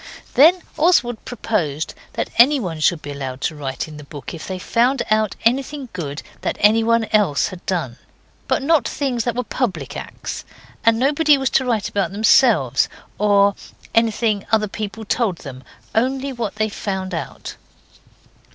Then 0.33 0.63
Oswald 0.79 1.23
proposed 1.25 1.93
that 2.13 2.31
anybody 2.37 2.79
should 2.81 3.03
be 3.03 3.11
allowed 3.11 3.39
to 3.41 3.55
write 3.55 3.87
in 3.87 3.97
the 3.97 4.03
book 4.03 4.33
if 4.33 4.47
they 4.47 4.57
found 4.57 5.03
out 5.11 5.35
anything 5.45 5.89
good 5.93 6.23
that 6.41 6.57
anyone 6.59 7.03
else 7.13 7.49
had 7.49 7.63
done, 7.67 7.99
but 8.47 8.63
not 8.63 8.87
things 8.87 9.25
that 9.25 9.35
were 9.35 9.43
public 9.43 9.95
acts; 9.95 10.43
and 10.83 10.97
nobody 10.97 11.37
was 11.37 11.51
to 11.51 11.65
write 11.65 11.87
about 11.87 12.11
themselves, 12.11 12.89
or 13.19 13.53
anything 13.93 14.43
other 14.51 14.67
people 14.67 15.05
told 15.05 15.37
them, 15.37 15.61
only 15.93 16.33
what 16.33 16.55
they 16.55 16.67
found 16.67 17.13
out. 17.13 17.55